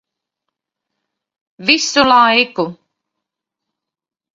[1.69, 2.65] Visu laiku.